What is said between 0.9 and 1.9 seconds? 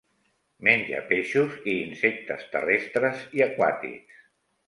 peixos i